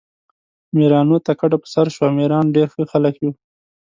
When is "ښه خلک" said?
2.73-3.15